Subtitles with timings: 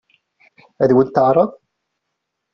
[0.81, 1.49] Ad wen-t-teɛṛeḍ?